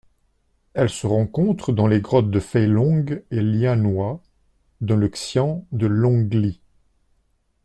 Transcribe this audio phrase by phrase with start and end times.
[0.73, 4.19] Elle se rencontre dans les grottes Feilong et Lianhua
[4.81, 6.59] dans le xian de Longli.